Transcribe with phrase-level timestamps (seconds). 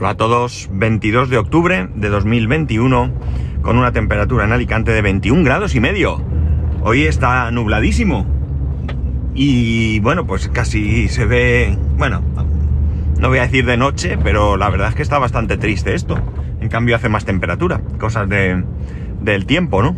[0.00, 3.12] Hola a todos, 22 de octubre de 2021
[3.60, 6.24] con una temperatura en Alicante de 21 grados y medio.
[6.80, 8.24] Hoy está nubladísimo
[9.34, 12.22] y bueno, pues casi se ve, bueno,
[13.18, 16.18] no voy a decir de noche, pero la verdad es que está bastante triste esto.
[16.62, 18.64] En cambio hace más temperatura, cosas de,
[19.20, 19.94] del tiempo, ¿no?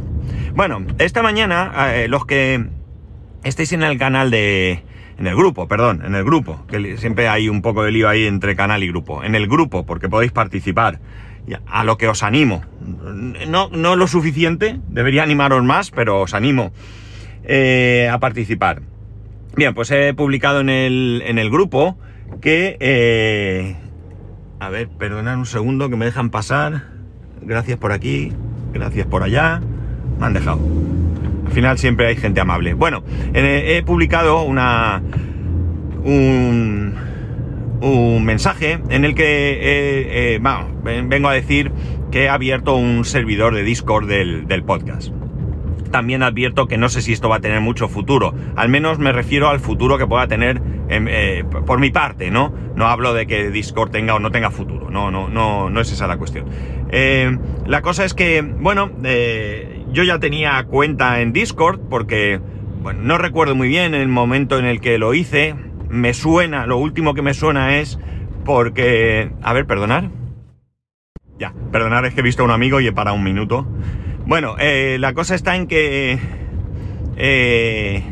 [0.57, 2.67] Bueno, esta mañana eh, los que
[3.45, 4.83] estéis en el canal de,
[5.23, 8.27] en el grupo, perdón, en el grupo, que siempre hay un poco de lío ahí
[8.27, 9.23] entre canal y grupo.
[9.23, 10.99] En el grupo, porque podéis participar.
[11.69, 12.63] A lo que os animo.
[13.47, 16.73] No, no lo suficiente, debería animaros más, pero os animo
[17.45, 18.83] eh, a participar.
[19.55, 21.97] Bien, pues he publicado en el, en el grupo
[22.41, 22.77] que...
[22.81, 23.77] Eh,
[24.59, 26.89] a ver, perdonad un segundo que me dejan pasar.
[27.43, 28.33] Gracias por aquí,
[28.73, 29.61] gracias por allá.
[30.19, 30.59] Me han dejado.
[31.53, 32.73] Al final siempre hay gente amable.
[32.73, 35.03] Bueno, he publicado una
[36.03, 36.95] un,
[37.83, 41.71] un mensaje en el que eh, eh, vengo a decir
[42.11, 45.13] que he abierto un servidor de Discord del, podcast.
[45.91, 48.35] También advierto que no sé si esto va a tener mucho futuro.
[48.57, 52.51] Al menos me refiero al futuro que pueda tener eh, por mi parte, ¿no?
[52.77, 54.89] No hablo de que Discord tenga o no tenga futuro.
[54.89, 56.47] No, no, no, no es esa la cuestión.
[57.67, 58.91] la cosa es que, bueno,
[59.93, 62.41] yo ya tenía cuenta en Discord porque,
[62.83, 65.55] bueno, no recuerdo muy bien el momento en el que lo hice.
[65.89, 67.99] Me suena, lo último que me suena es
[68.45, 69.31] porque...
[69.43, 70.11] A ver, perdonar.
[71.39, 73.67] Ya, perdonar es que he visto a un amigo y he parado un minuto.
[74.27, 76.19] Bueno, eh, la cosa está en que...
[77.17, 78.03] Eh,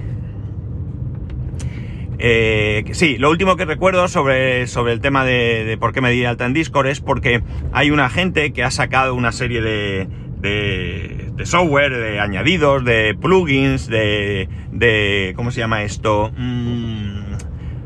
[2.22, 6.26] eh, sí, lo último que recuerdo sobre, sobre el tema de, por qué me di
[6.26, 10.06] alta en Discord es porque hay una gente que ha sacado una serie de,
[10.38, 16.32] de, software, de añadidos, de plugins, de, de ¿cómo se llama esto?
[16.36, 17.34] Mm,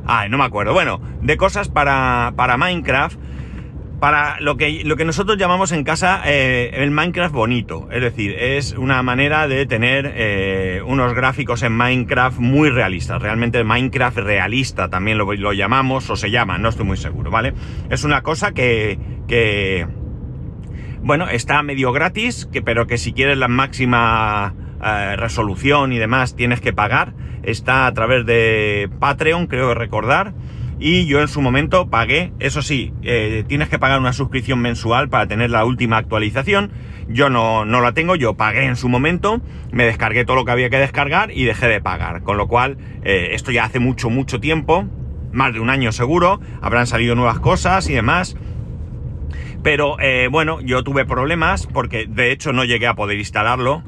[0.07, 0.73] ah, no me acuerdo.
[0.73, 3.19] Bueno, de cosas para, para Minecraft,
[4.01, 7.89] para lo que, lo que nosotros llamamos en casa eh, el Minecraft bonito.
[7.91, 13.23] Es decir, es una manera de tener eh, unos gráficos en Minecraft muy realistas.
[13.23, 17.55] Realmente Minecraft realista también lo, lo llamamos o se llama, no estoy muy seguro, ¿vale?
[17.89, 19.87] Es una cosa que, que
[21.05, 26.35] bueno, está medio gratis, que, pero que si quieres la máxima eh, resolución y demás
[26.35, 27.13] tienes que pagar.
[27.43, 30.33] Está a través de Patreon, creo recordar.
[30.79, 35.09] Y yo en su momento pagué, eso sí, eh, tienes que pagar una suscripción mensual
[35.09, 36.73] para tener la última actualización.
[37.07, 39.41] Yo no, no la tengo, yo pagué en su momento,
[39.71, 42.23] me descargué todo lo que había que descargar y dejé de pagar.
[42.23, 44.87] Con lo cual, eh, esto ya hace mucho, mucho tiempo,
[45.33, 48.37] más de un año seguro, habrán salido nuevas cosas y demás.
[49.65, 53.83] Pero eh, bueno, yo tuve problemas porque de hecho no llegué a poder instalarlo.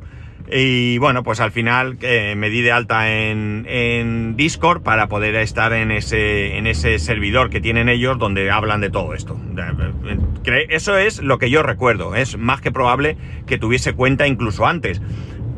[0.50, 5.72] Y bueno, pues al final eh, me di de alta en, Discord para poder estar
[5.72, 9.38] en ese, en ese servidor que tienen ellos donde hablan de todo esto.
[10.70, 12.14] Eso es lo que yo recuerdo.
[12.14, 15.02] Es más que probable que tuviese cuenta incluso antes.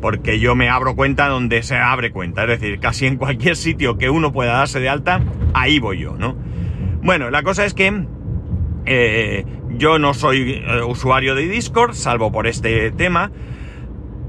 [0.01, 2.43] Porque yo me abro cuenta donde se abre cuenta.
[2.43, 5.21] Es decir, casi en cualquier sitio que uno pueda darse de alta,
[5.55, 6.37] ahí voy yo, ¿no?
[7.03, 8.05] Bueno, la cosa es que
[8.87, 9.45] eh,
[9.78, 13.31] yo no soy eh, usuario de Discord, salvo por este tema.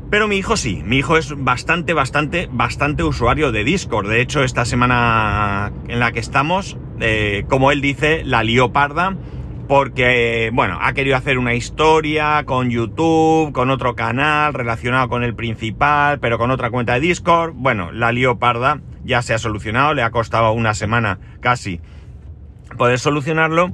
[0.10, 4.08] Pero mi hijo sí, mi hijo es bastante, bastante, bastante usuario de Discord.
[4.08, 9.16] De hecho, esta semana en la que estamos, eh, como él dice, la lió parda.
[9.68, 15.36] Porque, bueno, ha querido hacer una historia con YouTube, con otro canal relacionado con el
[15.36, 17.54] principal, pero con otra cuenta de Discord.
[17.54, 21.82] Bueno, la lió parda, ya se ha solucionado, le ha costado una semana casi
[22.78, 23.72] poder solucionarlo.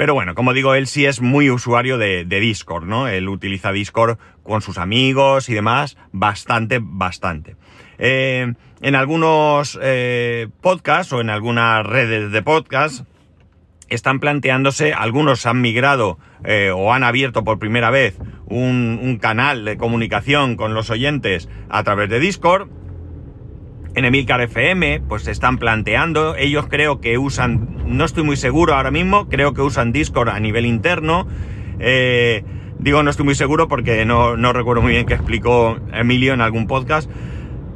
[0.00, 3.06] Pero bueno, como digo, él sí es muy usuario de, Discord, ¿no?
[3.06, 7.56] Él utiliza Discord con sus amigos y demás, bastante, bastante.
[7.98, 13.04] Eh, en algunos eh, podcasts o en algunas redes de podcast
[13.90, 18.16] están planteándose, algunos han migrado eh, o han abierto por primera vez
[18.46, 22.70] un canal de comunicación con los oyentes a través de Discord
[23.94, 26.36] en Emilcar FM, pues se están planteando.
[26.36, 30.40] Ellos creo que usan, no estoy muy seguro ahora mismo, creo que usan Discord a
[30.40, 31.26] nivel interno.
[31.78, 32.44] Eh,
[32.78, 36.66] digo no estoy muy seguro porque no, recuerdo muy bien qué explicó Emilio en algún
[36.66, 37.10] podcast.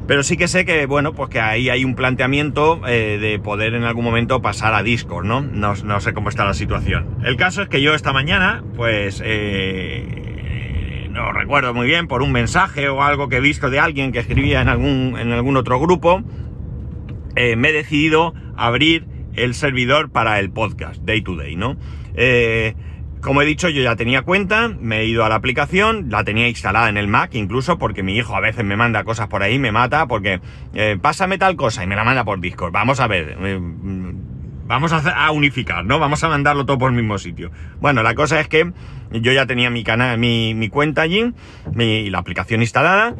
[0.06, 3.72] Pero sí que sé que, bueno, pues que ahí hay un planteamiento eh, de poder
[3.72, 5.40] en algún momento pasar a Discord, ¿no?
[5.40, 5.74] ¿no?
[5.82, 6.00] ¿no?
[6.00, 7.06] sé cómo está la situación.
[7.24, 10.33] El caso es que yo esta mañana, pues, eh,
[11.14, 14.18] no recuerdo muy bien, por un mensaje o algo que he visto de alguien que
[14.18, 16.22] escribía en algún, en algún otro grupo,
[17.36, 21.76] eh, me he decidido abrir el servidor para el podcast, Day to Day, ¿no?
[22.14, 22.74] Eh,
[23.20, 26.48] como he dicho, yo ya tenía cuenta, me he ido a la aplicación, la tenía
[26.48, 29.58] instalada en el Mac incluso, porque mi hijo a veces me manda cosas por ahí,
[29.58, 30.40] me mata, porque
[30.74, 32.72] eh, pásame tal cosa y me la manda por Discord.
[32.72, 33.38] Vamos a ver,
[34.66, 35.98] vamos a, unificar, ¿no?
[35.98, 37.50] Vamos a mandarlo todo por el mismo sitio.
[37.80, 38.72] Bueno, la cosa es que
[39.12, 41.32] yo ya tenía mi canal, mi, cuenta allí,
[41.72, 43.14] mi, la aplicación instalada.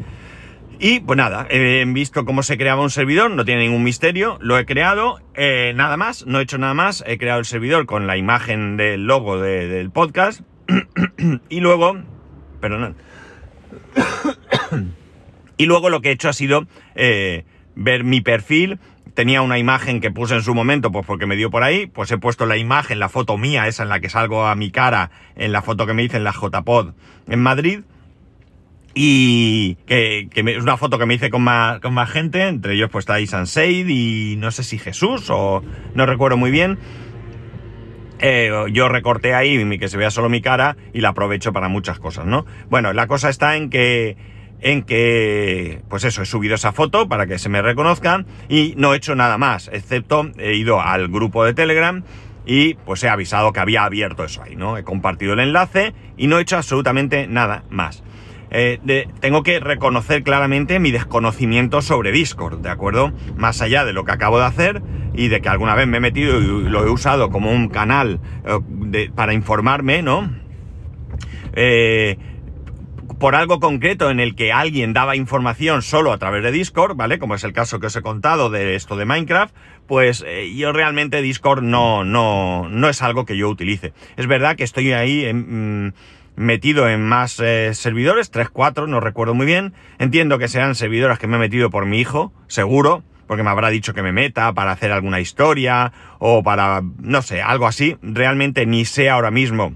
[0.77, 4.57] Y pues nada, he visto cómo se creaba un servidor, no tiene ningún misterio, lo
[4.57, 8.07] he creado, eh, nada más, no he hecho nada más, he creado el servidor con
[8.07, 10.41] la imagen del logo del podcast
[11.49, 11.97] y luego,
[12.59, 12.97] perdón,
[15.57, 17.45] y luego lo que he hecho ha sido eh,
[17.75, 18.79] ver mi perfil,
[19.13, 22.11] tenía una imagen que puse en su momento, pues porque me dio por ahí, pues
[22.11, 25.11] he puesto la imagen, la foto mía, esa en la que salgo a mi cara,
[25.35, 26.93] en la foto que me hice en la JPod
[27.27, 27.81] en Madrid,
[28.97, 32.89] y que, es una foto que me hice con más, con más gente, entre ellos
[32.89, 35.61] pues está ahí Sanseid y no sé si Jesús o
[35.93, 36.79] no recuerdo muy bien.
[38.19, 41.99] Eh, yo recorté ahí que se vea solo mi cara y la aprovecho para muchas
[41.99, 42.45] cosas, ¿no?
[42.69, 44.15] Bueno, la cosa está en que
[44.61, 48.93] en que, pues eso, he subido esa foto para que se me reconozcan y no
[48.93, 52.03] he hecho nada más, excepto he ido al grupo de Telegram
[52.45, 54.77] y pues he avisado que había abierto eso ahí, ¿no?
[54.77, 58.03] He compartido el enlace y no he hecho absolutamente nada más.
[58.51, 63.11] Eh, tengo que reconocer claramente mi desconocimiento sobre Discord, ¿de acuerdo?
[63.35, 64.81] Más allá de lo que acabo de hacer
[65.13, 68.19] y de que alguna vez me he metido y lo he usado como un canal
[68.45, 70.31] eh, para informarme, ¿no?
[71.53, 72.17] Eh,
[73.19, 77.19] por algo concreto en el que alguien daba información solo a través de Discord, ¿vale?
[77.19, 79.55] Como es el caso que os he contado de esto de Minecraft,
[79.87, 80.25] pues
[80.55, 83.93] yo realmente Discord no, no, no es algo que yo utilice.
[84.17, 85.93] Es verdad que estoy ahí mm,
[86.35, 89.73] metido en más eh, servidores, 3, 4, no recuerdo muy bien.
[89.97, 93.69] Entiendo que sean servidores que me he metido por mi hijo, seguro, porque me habrá
[93.69, 97.97] dicho que me meta para hacer alguna historia o para, no sé, algo así.
[98.01, 99.75] Realmente ni sé ahora mismo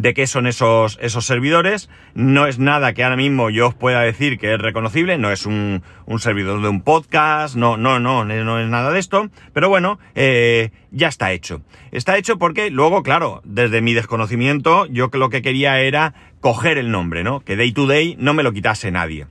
[0.00, 1.90] de qué son esos, esos servidores.
[2.14, 5.46] No es nada que ahora mismo yo os pueda decir que es reconocible, no es
[5.46, 5.82] un,
[6.18, 10.70] servidor de un podcast, no, no, no, no es nada de esto, pero bueno, eh,
[10.90, 11.62] ya está hecho.
[11.92, 16.90] Está hecho porque luego, claro, desde mi desconocimiento, yo lo que quería era coger el
[16.90, 17.40] nombre, ¿no?
[17.40, 19.26] Que Day to Day no me lo quitase nadie.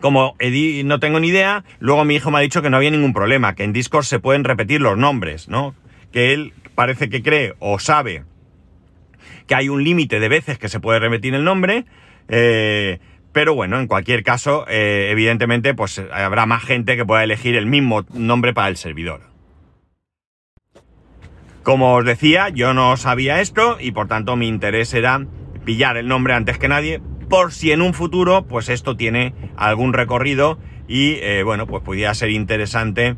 [0.00, 0.34] Como
[0.84, 3.54] no tengo ni idea, luego mi hijo me ha dicho que no había ningún problema,
[3.54, 5.76] que en Discord se pueden repetir los nombres, ¿no?
[6.10, 8.24] Que él parece que cree o sabe
[9.46, 11.84] que hay un límite de veces que se puede repetir el nombre,
[12.28, 12.98] eh,
[13.32, 17.66] pero bueno, en cualquier caso, eh, evidentemente, pues habrá más gente que pueda elegir el
[17.66, 19.22] mismo nombre para el servidor.
[21.62, 25.24] Como os decía, yo no sabía esto y por tanto mi interés era
[25.64, 29.92] pillar el nombre antes que nadie, por si en un futuro, pues esto tiene algún
[29.92, 30.58] recorrido
[30.88, 33.16] y eh, bueno, pues pudiera ser interesante,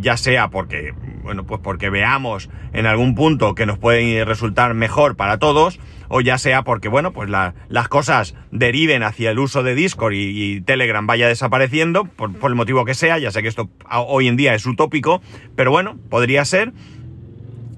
[0.00, 5.16] ya sea porque bueno, pues porque veamos en algún punto que nos puede resultar mejor
[5.16, 5.78] para todos,
[6.08, 10.60] o ya sea porque, bueno, pues las cosas deriven hacia el uso de Discord y,
[10.62, 14.54] Telegram vaya desapareciendo, por, el motivo que sea, ya sé que esto hoy en día
[14.54, 15.22] es utópico,
[15.56, 16.72] pero bueno, podría ser.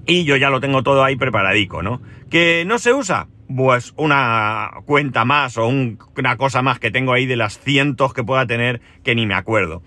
[0.07, 1.99] Y yo ya lo tengo todo ahí preparadico, ¿no?
[2.29, 3.27] ¿Que no se usa?
[3.55, 8.23] Pues una cuenta más o una cosa más que tengo ahí de las cientos que
[8.23, 9.81] pueda tener que ni me acuerdo.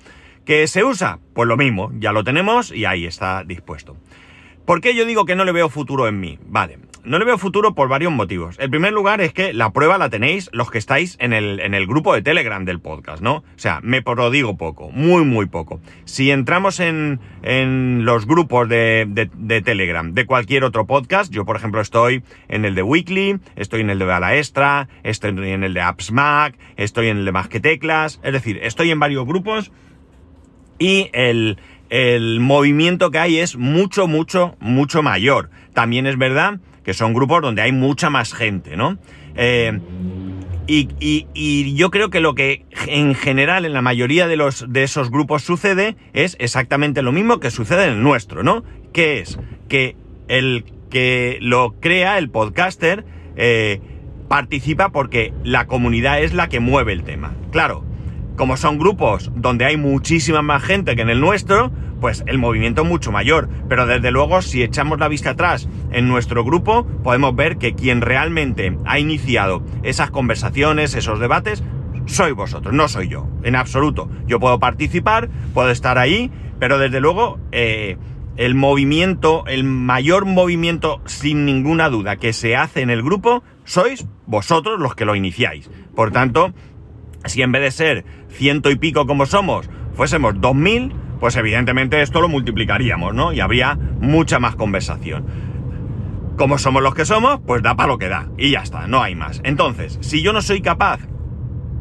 [0.48, 1.18] ¿Que se usa?
[1.34, 3.98] Pues lo mismo, ya lo tenemos y ahí está dispuesto.
[4.64, 6.38] ¿Por qué yo digo que no le veo futuro en mí?
[6.46, 8.56] Vale, no le veo futuro por varios motivos.
[8.58, 11.74] El primer lugar es que la prueba la tenéis los que estáis en el, en
[11.74, 13.34] el grupo de Telegram del podcast, ¿no?
[13.34, 15.82] O sea, me prodigo poco, muy, muy poco.
[16.06, 21.56] Si entramos en, en los grupos de, de, Telegram de cualquier otro podcast, yo por
[21.56, 25.74] ejemplo estoy en el de Weekly, estoy en el de Bala Extra, estoy en el
[25.74, 29.26] de Apps Mac, estoy en el de Más que Teclas, es decir, estoy en varios
[29.26, 29.72] grupos
[30.78, 31.56] y el,
[32.40, 35.50] movimiento que hay es mucho, mucho, mucho mayor.
[35.74, 38.98] También es verdad que son grupos donde hay mucha más gente, ¿no?
[39.36, 39.78] Eh,
[40.66, 45.10] y, yo creo que lo que en general en la mayoría de, los, de esos
[45.10, 48.64] grupos sucede es exactamente lo mismo que sucede en el nuestro, ¿no?
[48.92, 49.96] Que es que
[50.28, 53.04] el que lo crea, el podcaster,
[53.36, 53.80] eh,
[54.28, 57.34] participa porque la comunidad es la que mueve el tema.
[57.50, 57.84] Claro,
[58.38, 62.82] como son grupos donde hay muchísima más gente que en el nuestro, pues el movimiento
[62.82, 63.50] es mucho mayor.
[63.68, 68.00] Pero desde luego, si echamos la vista atrás en nuestro grupo, podemos ver que quien
[68.00, 71.62] realmente ha iniciado esas conversaciones, esos debates,
[72.06, 74.08] soy vosotros, no soy yo, en absoluto.
[74.26, 77.98] Yo puedo participar, puedo estar ahí, pero desde luego eh,
[78.36, 84.06] el movimiento, el mayor movimiento sin ninguna duda que se hace en el grupo, sois
[84.26, 85.68] vosotros los que lo iniciáis.
[85.94, 86.54] Por tanto,
[87.24, 92.00] si en vez de ser ciento y pico como somos, fuésemos dos mil, pues evidentemente
[92.02, 93.32] esto lo multiplicaríamos, ¿no?
[93.32, 95.26] Y habría mucha más conversación.
[96.36, 98.28] Como somos los que somos, pues da para lo que da.
[98.38, 99.40] Y ya está, no hay más.
[99.44, 101.00] Entonces, si yo no soy capaz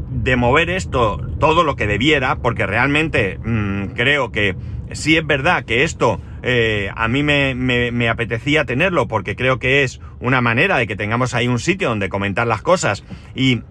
[0.10, 4.56] de mover esto todo lo que debiera, porque realmente mm, creo que
[4.92, 10.00] sí es verdad que esto eh, a mí me, apetecía tenerlo porque creo que es
[10.20, 13.04] una manera de que tengamos ahí un sitio donde comentar las cosas
[13.36, 13.62] y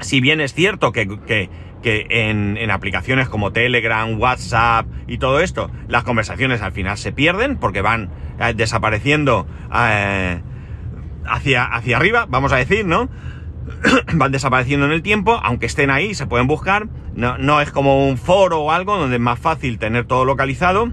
[0.00, 1.48] si bien es cierto que, que,
[1.82, 7.80] en, aplicaciones como Telegram, WhatsApp y todo esto, las conversaciones al final se pierden porque
[7.80, 8.10] van
[8.40, 10.40] eh, desapareciendo eh,
[11.24, 13.08] hacia, hacia arriba, vamos a decir, ¿no?
[14.14, 16.88] van desapareciendo en el tiempo, aunque estén ahí, se pueden buscar.
[17.14, 20.92] No, no, es como un foro o algo donde es más fácil tener todo localizado.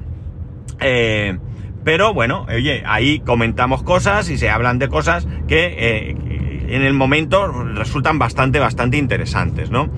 [0.80, 1.38] Eh,
[1.84, 6.33] pero bueno, oye, ahí comentamos cosas y se hablan de cosas que eh,
[6.68, 9.90] en el momento resultan bastante, bastante interesantes, ¿no?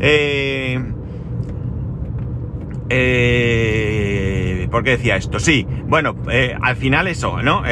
[0.00, 0.80] Eh,
[4.70, 5.38] ¿Por qué decía esto?
[5.38, 6.16] Sí, bueno,
[6.60, 7.62] al final eso, ¿no?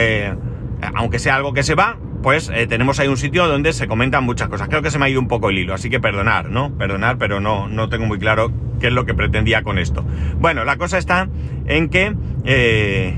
[0.94, 4.24] aunque sea algo que se va, pues eh, tenemos ahí un sitio donde se comentan
[4.24, 4.68] muchas cosas.
[4.68, 6.76] Creo que se me ha ido un poco el hilo, así que perdonar, ¿no?
[6.76, 10.04] Perdonar, pero no, no tengo muy claro qué es lo que pretendía con esto.
[10.38, 11.28] Bueno, la cosa está
[11.66, 12.14] en que,
[12.44, 13.14] eh,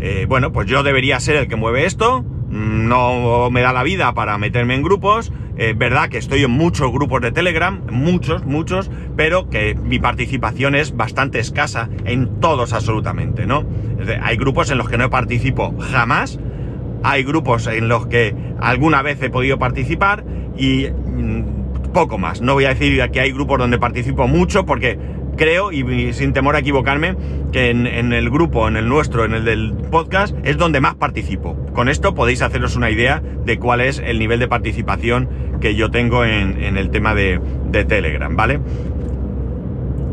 [0.00, 4.12] eh, bueno, pues yo debería ser el que mueve esto, no me da la vida
[4.12, 8.90] para meterme en grupos, es verdad que estoy en muchos grupos de Telegram, muchos, muchos,
[9.16, 13.64] pero que mi participación es bastante escasa en todos absolutamente, ¿no?
[14.22, 16.40] Hay grupos en los que no participo jamás,
[17.02, 20.24] hay grupos en los que alguna vez he podido participar
[20.56, 22.40] y mm, poco más.
[22.40, 24.98] No voy a decir que hay grupos donde participo mucho porque
[25.40, 27.16] creo, y sin temor a equivocarme,
[27.50, 31.56] que en, el grupo, en el nuestro, en el del podcast, es donde más participo.
[31.72, 35.90] Con esto podéis haceros una idea de cuál es el nivel de participación que yo
[35.90, 37.40] tengo en, el tema de,
[37.88, 38.60] Telegram, ¿vale?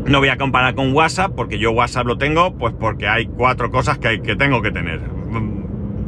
[0.06, 3.70] No voy a comparar con WhatsApp, porque yo WhatsApp lo tengo, pues porque hay cuatro
[3.70, 5.00] cosas que, tengo que tener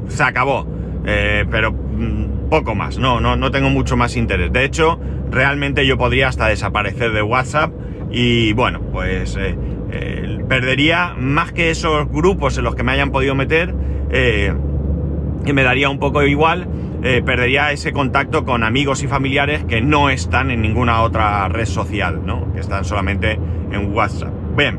[0.09, 0.67] se acabó.
[1.05, 4.51] Eh, pero mm, poco más, no, no, no tengo mucho más interés.
[4.51, 4.99] De hecho,
[5.31, 7.71] realmente yo podría hasta desaparecer de WhatsApp
[8.11, 9.57] y bueno, pues eh,
[9.93, 13.75] eh, perdería más que esos grupos en los que me hayan podido meter,
[14.11, 16.69] que me daría un poco igual,
[17.01, 22.21] perdería ese contacto con amigos y familiares que no están en ninguna otra red social,
[22.27, 22.53] ¿no?
[22.53, 23.39] Que están solamente
[23.71, 24.33] en WhatsApp.
[24.57, 24.79] Bien.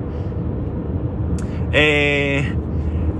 [1.74, 2.54] Eh,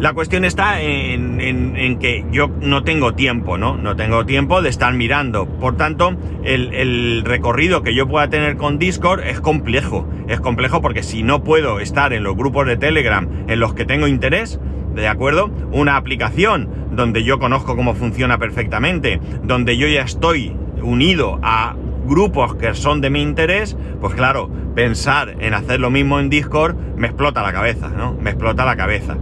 [0.02, 3.78] la cuestión está en, que yo no tengo tiempo, ¿no?
[3.78, 5.46] No tengo tiempo de estar mirando.
[5.46, 10.10] Por tanto, el, recorrido que yo pueda tener con Discord es complejo.
[10.28, 13.86] Es complejo porque si no puedo estar en los grupos de Telegram en los que
[13.86, 14.60] tengo interés,
[14.96, 15.52] ¿de acuerdo?
[15.72, 21.76] Una aplicación donde yo conozco cómo funciona perfectamente, donde yo ya estoy unido a
[22.08, 26.76] grupos que son de mi interés, pues claro, pensar en hacer lo mismo en Discord
[26.96, 28.16] me explota la cabeza, ¿no?
[28.20, 29.16] Me explota la cabeza.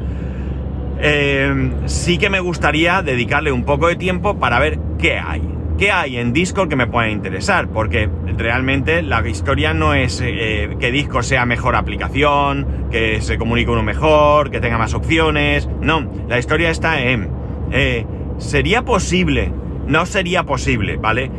[1.02, 5.42] Eh, sí que me gustaría dedicarle un poco de tiempo para ver qué hay.
[5.78, 7.70] ¿Qué hay en Discord que me pueda interesar?
[7.70, 13.72] Porque realmente la historia no es eh, que Discord sea mejor aplicación, que se comunique
[13.72, 15.70] uno mejor, que tenga más opciones.
[15.82, 17.30] No, la historia está en...
[17.72, 18.06] Eh,
[18.40, 19.54] ¿Sería posible?
[19.88, 21.32] No sería posible, ¿vale?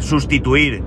[0.00, 0.82] sustituir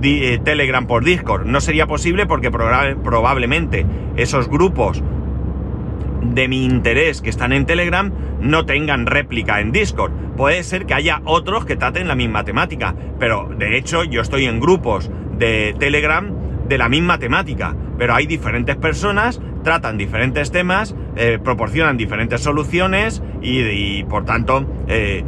[0.00, 1.46] Telegram por Discord.
[1.46, 5.02] No sería posible porque probablemente esos grupos
[6.32, 10.12] de mi interés que están en Telegram no tengan réplica en Discord.
[10.36, 14.46] Puede ser que haya otros que traten la misma temática, pero de hecho yo estoy
[14.46, 16.30] en grupos de Telegram
[16.68, 23.22] de la misma temática, pero hay diferentes personas, tratan diferentes temas, eh, proporcionan diferentes soluciones
[23.42, 25.22] y, por tanto, eh,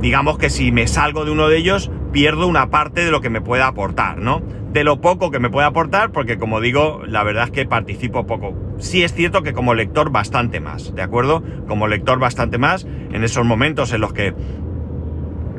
[0.00, 3.30] digamos que si me salgo de uno de ellos, pierdo una parte de lo que
[3.30, 4.42] me pueda aportar, ¿no?
[4.72, 8.26] De lo poco que me puede aportar, porque como digo, la verdad es que participo
[8.26, 8.54] poco.
[8.78, 11.42] Sí es cierto que como lector bastante más, ¿de acuerdo?
[11.66, 14.34] Como lector bastante más, en esos momentos en los que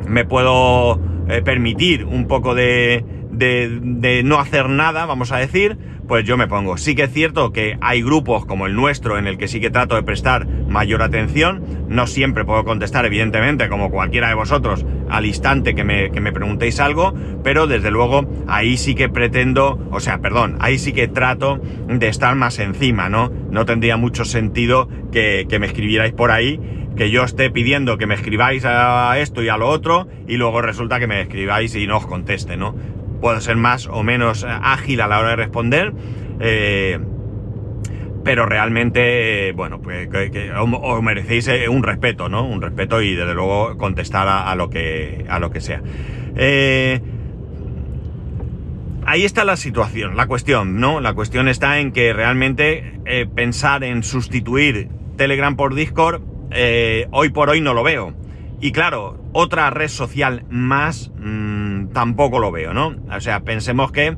[0.08, 5.78] me puedo eh, permitir un poco de, de, no hacer nada, vamos a decir,
[6.08, 6.78] pues yo me pongo.
[6.78, 9.70] Sí que es cierto que hay grupos como el nuestro en el que sí que
[9.70, 11.64] trato de prestar mayor atención.
[11.88, 16.32] No siempre puedo contestar, evidentemente, como cualquiera de vosotros, al instante que me, que me
[16.32, 17.14] preguntéis algo,
[17.44, 22.08] pero desde luego ahí sí que pretendo, o sea, perdón, ahí sí que trato de
[22.08, 23.32] estar más encima, ¿no?
[23.52, 26.60] No tendría mucho sentido que, que me escribierais por ahí
[26.96, 30.62] que yo esté pidiendo que me escribáis a esto y a lo otro y luego
[30.62, 32.76] resulta que me escribáis y no os conteste, ¿no?
[33.20, 35.94] puedo ser más o menos ágil a la hora de responder.
[36.40, 37.00] Eh,
[38.30, 40.08] pero realmente, bueno, pues
[40.54, 42.46] os merecéis eh, un respeto, ¿no?
[42.46, 45.82] Un respeto y desde luego contestar a, lo, que, a lo que sea.
[46.36, 47.02] Eh,
[49.04, 51.02] ahí está la situación, la cuestión, ¿no?
[51.02, 53.00] La cuestión está en que realmente
[53.34, 56.22] pensar en sustituir Telegram por Discord,
[57.10, 58.14] hoy por hoy no lo veo.
[58.62, 62.96] Y claro, otra red social más mm, tampoco lo veo, ¿no?
[63.12, 64.16] O sea, pensemos que...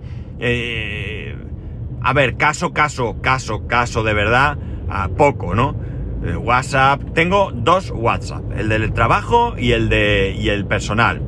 [2.01, 4.57] A ver, caso, caso, caso, caso de verdad,
[4.89, 5.75] a poco, ¿no?
[6.23, 7.01] eh, WhatsApp.
[7.13, 11.21] Tengo dos WhatsApp, el del trabajo y el de y el personal.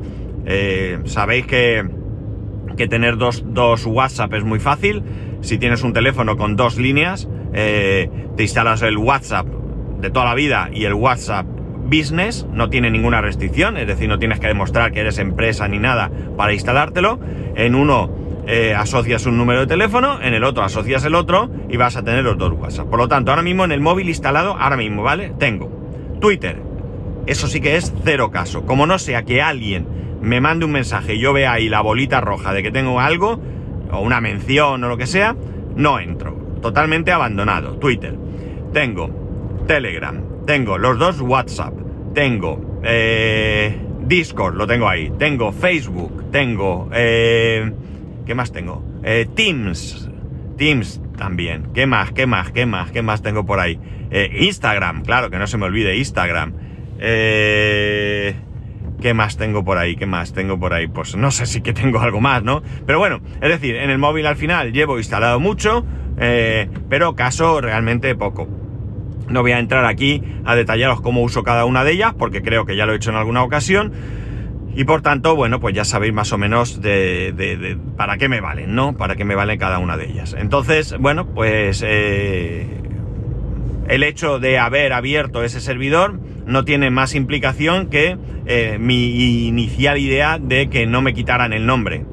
[0.46, 1.88] Eh, sabéis que,
[2.76, 5.02] que tener dos, dos, WhatsApp es muy fácil.
[5.40, 9.46] Si tienes un teléfono con dos líneas, eh, te instalas el WhatsApp
[10.00, 11.46] de toda la vida y el WhatsApp
[11.86, 15.78] Business, no tiene ninguna restricción, es decir, no tienes que demostrar que eres empresa ni
[15.78, 17.20] nada para instalártelo.
[17.56, 18.10] En uno
[18.46, 22.04] eh, asocias un número de teléfono, en el otro asocias el otro y vas a
[22.04, 22.88] tener los dos WhatsApp.
[22.88, 25.32] Por lo tanto, ahora mismo en el móvil instalado, ahora mismo, ¿vale?
[25.38, 25.70] Tengo
[26.20, 26.60] Twitter.
[27.26, 28.66] Eso sí que es cero caso.
[28.66, 29.86] Como no sea que alguien
[30.20, 33.40] me mande un mensaje y yo vea ahí la bolita roja de que tengo algo,
[33.90, 35.36] o una mención o lo que sea,
[35.76, 36.34] no entro.
[36.60, 37.78] Totalmente abandonado.
[37.78, 38.14] Twitter.
[38.72, 40.20] Tengo Telegram.
[40.46, 41.74] Tengo los dos WhatsApp.
[42.14, 45.12] Tengo eh, Discord, lo tengo ahí.
[45.18, 46.30] Tengo Facebook.
[46.30, 46.88] Tengo...
[46.92, 47.72] Eh,
[48.26, 48.84] ¿Qué más tengo?
[49.02, 50.08] Eh, Teams.
[50.56, 51.68] Teams también.
[51.74, 52.12] ¿Qué más?
[52.12, 52.52] ¿Qué más?
[52.52, 52.90] ¿Qué más?
[52.90, 53.78] ¿Qué más tengo por ahí?
[54.10, 56.54] Eh, Instagram, claro, que no se me olvide Instagram.
[56.98, 58.34] Eh,
[59.00, 59.96] ¿Qué más tengo por ahí?
[59.96, 60.86] ¿Qué más tengo por ahí?
[60.86, 62.62] Pues no sé si que tengo algo más, ¿no?
[62.86, 65.84] Pero bueno, es decir, en el móvil al final llevo instalado mucho,
[66.88, 68.48] pero caso realmente poco.
[69.28, 72.64] No voy a entrar aquí a detallaros cómo uso cada una de ellas, porque creo
[72.64, 73.92] que ya lo he hecho en alguna ocasión.
[74.76, 78.74] Y por tanto, bueno, pues ya sabéis más o menos de, para qué me valen,
[78.74, 78.96] ¿no?
[78.96, 80.34] Para qué me valen cada una de ellas.
[80.36, 82.66] Entonces, bueno, pues eh,
[83.88, 89.96] el hecho de haber abierto ese servidor no tiene más implicación que eh, mi inicial
[89.96, 92.04] idea de que no me quitaran el nombre.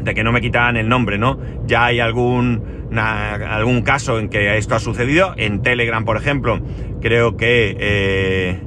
[0.00, 1.38] De que no me quitaran el nombre, ¿no?
[1.66, 2.62] Ya hay algún,
[2.96, 5.34] algún caso en que esto ha sucedido.
[5.36, 6.60] En Telegram, por ejemplo,
[7.02, 7.76] creo que...
[7.78, 8.60] Eh,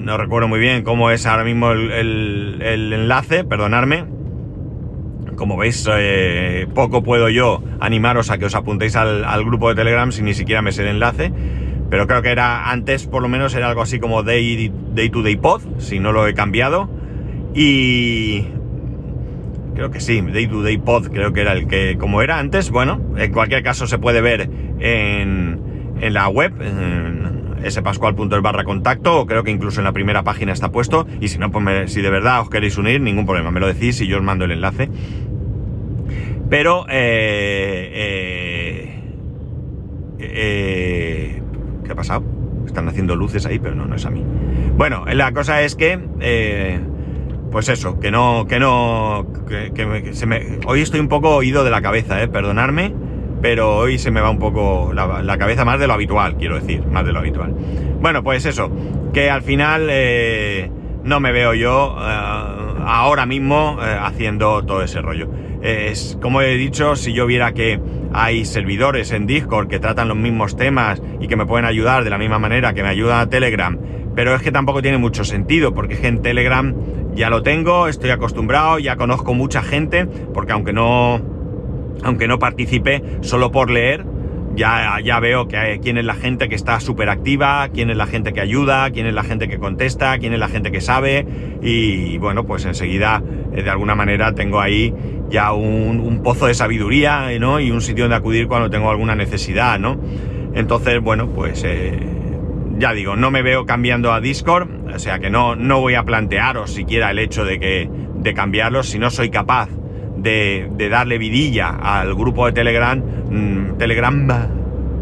[0.00, 4.06] no recuerdo muy bien cómo es ahora mismo el, enlace, perdonadme.
[5.36, 10.10] Como veis, eh, poco puedo yo animaros a que os apuntéis al, grupo de Telegram
[10.12, 11.32] si ni siquiera me sé el enlace.
[11.90, 15.22] Pero creo que era antes, por lo menos, era algo así como Day, day to
[15.22, 16.88] Day Pod, si no lo he cambiado.
[17.54, 18.46] Y
[19.74, 22.70] creo que sí, Day to Day Pod, creo que era el que, como era antes,
[22.70, 26.52] bueno, en cualquier caso se puede ver en, en la web,
[27.68, 31.38] spascual.es barra contacto, o creo que incluso en la primera página está puesto, y si
[31.38, 34.18] no, pues si de verdad os queréis unir, ningún problema, me lo decís y yo
[34.18, 34.88] os mando el enlace.
[36.48, 39.02] Pero, eh, eh,
[40.18, 41.42] eh,
[41.84, 42.24] ¿qué ha pasado?
[42.66, 44.24] Están haciendo luces ahí, pero no, no es a mí.
[44.76, 45.98] Bueno, la cosa es que,
[47.50, 51.70] pues eso, que no, que no, que, se me, hoy estoy un poco oído de
[51.70, 52.94] la cabeza, eh, perdonarme
[53.40, 56.86] pero hoy se me va un poco la, cabeza más de lo habitual, quiero decir,
[56.86, 57.54] más de lo habitual.
[58.00, 58.70] Bueno, pues eso,
[59.12, 60.70] que al final eh,
[61.04, 65.28] no me veo yo eh, ahora mismo eh, haciendo todo ese rollo.
[65.62, 67.80] Es, como he dicho, si yo viera que
[68.12, 72.10] hay servidores en Discord que tratan los mismos temas y que me pueden ayudar de
[72.10, 73.78] la misma manera que me ayuda a Telegram,
[74.14, 76.74] pero es que tampoco tiene mucho sentido, porque es que en Telegram
[77.14, 81.39] ya lo tengo, estoy acostumbrado, ya conozco mucha gente, porque aunque no
[82.04, 84.04] aunque no participe solo por leer,
[84.54, 87.96] ya, ya veo que hay, quién es la gente que está súper activa, quién es
[87.96, 90.80] la gente que ayuda, quién es la gente que contesta, quién es la gente que
[90.80, 91.26] sabe
[91.62, 93.22] y bueno, pues enseguida
[93.54, 94.92] eh, de alguna manera tengo ahí
[95.30, 97.60] ya un, pozo de sabiduría ¿no?
[97.60, 99.98] y un sitio donde acudir cuando tengo alguna necesidad, ¿no?
[100.54, 101.98] Entonces, bueno, pues eh,
[102.78, 106.02] ya digo, no me veo cambiando a Discord, o sea que no, no voy a
[106.02, 109.70] plantearos siquiera el hecho de que de cambiarlo si no soy capaz
[110.22, 114.26] de, darle vidilla al grupo de Telegram, mm, Telegram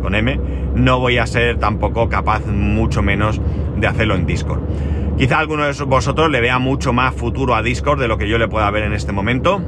[0.02, 0.40] con M,
[0.74, 3.40] no voy a ser tampoco capaz, mucho menos,
[3.76, 4.60] de hacerlo en Discord.
[5.16, 8.38] Quizá alguno de vosotros le vea mucho más futuro a Discord de lo que yo
[8.38, 9.60] le pueda ver en este momento.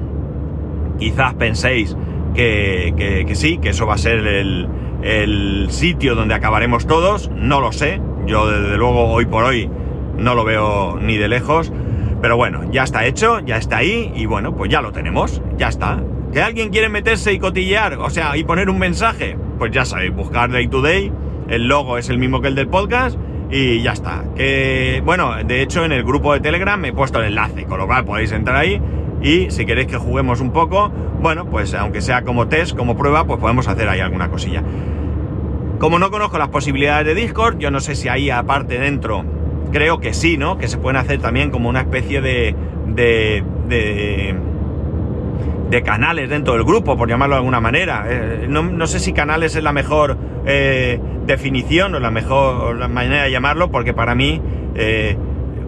[0.99, 1.97] Quizás penséis
[2.35, 4.69] que, sí, que eso va a ser el,
[5.03, 7.31] el sitio donde acabaremos todos.
[7.35, 8.01] No lo sé.
[8.27, 9.69] Yo desde luego hoy por hoy
[10.17, 11.73] no lo veo ni de lejos.
[12.23, 15.69] Pero bueno, ya está hecho, ya está ahí y bueno, pues ya lo tenemos, ya
[15.69, 16.03] está.
[16.33, 19.37] ¿Que alguien quiere meterse y cotillear, o sea, y poner un mensaje?
[19.59, 21.13] Pues ya sabéis, buscar Day to Day,
[21.49, 23.19] el logo es el mismo que el del podcast
[23.51, 24.25] y ya está.
[24.37, 27.87] Que bueno, de hecho en el grupo de Telegram he puesto el enlace, con lo
[27.87, 28.81] cual podéis entrar ahí
[29.23, 33.25] y si queréis que juguemos un poco, bueno, pues aunque sea como test, como prueba,
[33.25, 34.63] pues podemos hacer ahí alguna cosilla.
[35.79, 39.25] Como no conozco las posibilidades de Discord, yo no sé si ahí aparte dentro
[39.71, 40.59] creo que sí, ¿no?
[40.59, 42.55] Que se pueden hacer también como una especie de,
[42.87, 43.45] de,
[45.71, 48.05] de, canales dentro del grupo, por llamarlo de alguna manera.
[48.09, 53.25] Eh, no, sé si canales es la mejor eh, definición o la mejor la manera
[53.25, 54.41] de llamarlo, porque para mí
[54.75, 55.17] eh,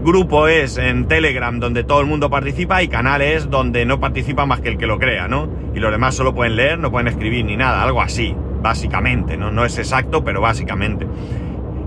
[0.04, 4.60] grupo es en Telegram donde todo el mundo participa y canales donde no participa más
[4.60, 5.48] que el que lo crea, ¿no?
[5.74, 9.50] Y los demás solo pueden leer, no pueden escribir ni nada, algo así, básicamente, ¿no?
[9.50, 11.06] No es exacto, pero básicamente.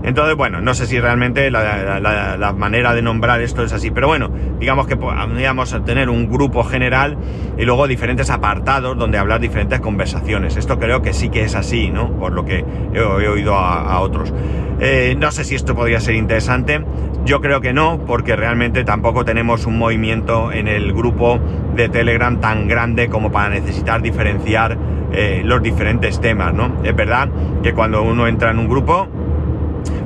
[0.06, 4.30] Entonces, bueno, no sé si realmente la, manera de nombrar esto es así, pero bueno,
[4.60, 7.18] digamos que podríamos tener un grupo general
[7.58, 10.56] y luego diferentes apartados donde hablar diferentes conversaciones.
[10.56, 12.12] Esto creo que sí que es así, ¿no?
[12.12, 12.64] Por lo que
[12.94, 14.32] he, oído a, otros.
[14.78, 16.84] Eh, no sé si esto podría ser interesante.
[17.24, 21.40] Yo creo que no, porque realmente tampoco tenemos un movimiento en el grupo
[21.74, 24.78] de Telegram tan grande como para necesitar diferenciar
[25.12, 26.76] eh, los diferentes temas, ¿no?
[26.84, 27.28] Es verdad
[27.64, 29.08] que cuando uno entra en un grupo,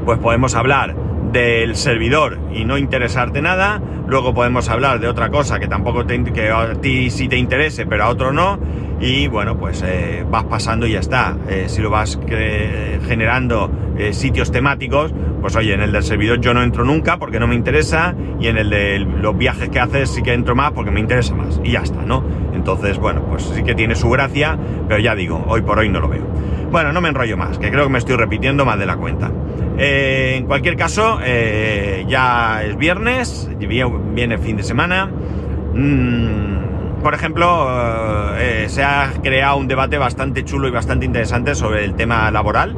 [0.04, 0.94] pues podemos hablar
[1.32, 6.22] del servidor y no interesarte nada, luego podemos hablar de otra cosa que tampoco te,
[6.24, 8.58] que a ti sí te interese, pero a otro no,
[9.00, 11.36] y bueno, pues eh, vas pasando y ya está.
[11.48, 12.18] Eh, si lo vas
[13.06, 17.40] generando eh, sitios temáticos, pues oye, en el del servidor yo no entro nunca porque
[17.40, 20.72] no me interesa, y en el de los viajes que haces sí que entro más
[20.72, 22.24] porque me interesa más, y ya está, ¿no?
[22.52, 26.00] Entonces, bueno, pues sí que tiene su gracia, pero ya digo, hoy por hoy no
[26.00, 26.26] lo veo.
[26.70, 29.30] Bueno, no me enrollo más, que creo que me estoy repitiendo más de la cuenta.
[29.82, 35.10] Eh, en cualquier caso, eh, ya es viernes, viene fin de semana.
[35.74, 37.66] Mm, por ejemplo,
[38.38, 42.76] eh, se ha creado un debate bastante chulo y bastante interesante sobre el tema laboral,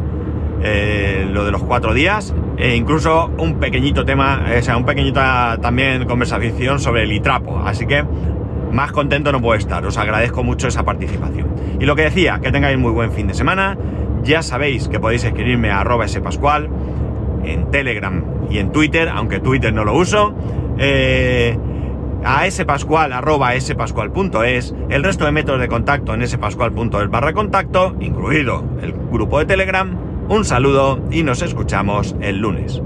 [1.33, 5.21] lo de los cuatro días, e incluso un pequeñito tema, o sea, un pequeñito
[5.61, 7.65] también conversación sobre el itrapo.
[7.67, 8.05] Así que
[8.71, 9.85] más contento no puedo estar.
[9.85, 11.49] Os agradezco mucho esa participación.
[11.81, 13.77] Y lo que decía, que tengáis muy buen fin de semana.
[14.23, 16.71] Ya sabéis que podéis escribirme a arroba spascual
[17.45, 20.35] en Telegram y en Twitter, aunque Twitter no lo uso.
[20.79, 21.57] Eh,
[22.25, 28.65] a spascual arroba spascual.es, el resto de métodos de contacto en spascual.es barra contacto, incluido
[28.81, 29.97] el grupo de Telegram.
[30.29, 32.81] Un saludo y nos escuchamos el lunes.